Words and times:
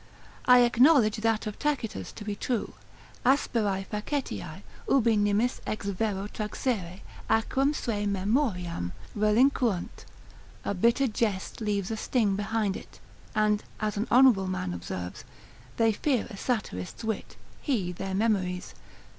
I 0.45 0.61
acknowledge 0.61 1.17
that 1.17 1.45
of 1.45 1.59
Tacitus 1.59 2.11
to 2.13 2.25
be 2.25 2.35
true, 2.35 2.73
Asperae 3.23 3.85
facetiae, 3.85 4.63
ubi 4.89 5.15
nimis 5.15 5.59
ex 5.67 5.85
vero 5.85 6.27
traxere, 6.27 7.01
acrem 7.29 7.75
sui 7.75 8.07
memoriam 8.07 8.93
relinquunt, 9.15 10.05
a 10.65 10.73
bitter 10.73 11.05
jest 11.05 11.61
leaves 11.61 11.91
a 11.91 11.97
sting 11.97 12.35
behind 12.35 12.75
it: 12.75 12.99
and 13.35 13.61
as 13.79 13.95
an 13.95 14.07
honourable 14.09 14.47
man 14.47 14.73
observes, 14.73 15.23
They 15.77 15.91
fear 15.93 16.25
a 16.31 16.35
satirist's 16.35 17.03
wit, 17.03 17.35
he 17.61 17.91
their 17.91 18.15
memories. 18.15 18.73